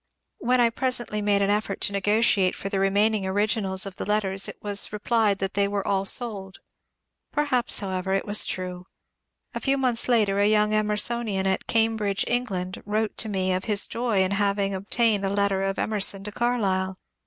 [0.39, 4.03] When I presently made an effort to negotiate for the remain ing originals of the
[4.07, 6.57] letters, it was replied that they were all sold.
[7.31, 8.87] Perhaps, however, it was true.
[9.53, 13.85] A few months later a young Emersonian at Cambridge (England) wrote to me of his
[13.85, 16.97] joy in having obtained a letter of Emerson to Carlyle.